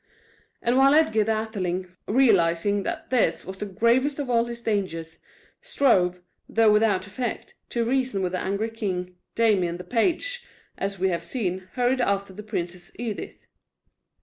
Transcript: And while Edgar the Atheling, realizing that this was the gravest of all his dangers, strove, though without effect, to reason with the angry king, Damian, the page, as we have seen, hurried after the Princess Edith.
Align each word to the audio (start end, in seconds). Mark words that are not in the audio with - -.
And 0.63 0.77
while 0.77 0.95
Edgar 0.95 1.23
the 1.23 1.33
Atheling, 1.39 1.95
realizing 2.07 2.81
that 2.81 3.11
this 3.11 3.45
was 3.45 3.59
the 3.59 3.67
gravest 3.67 4.17
of 4.17 4.31
all 4.31 4.45
his 4.45 4.63
dangers, 4.63 5.19
strove, 5.61 6.23
though 6.49 6.71
without 6.71 7.05
effect, 7.05 7.53
to 7.69 7.85
reason 7.85 8.23
with 8.23 8.31
the 8.31 8.39
angry 8.41 8.71
king, 8.71 9.17
Damian, 9.35 9.77
the 9.77 9.83
page, 9.83 10.43
as 10.75 10.97
we 10.97 11.09
have 11.09 11.21
seen, 11.21 11.67
hurried 11.73 12.01
after 12.01 12.33
the 12.33 12.41
Princess 12.41 12.91
Edith. 12.95 13.45